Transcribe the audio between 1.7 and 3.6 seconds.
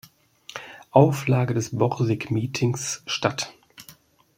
Borsig-Meetings statt.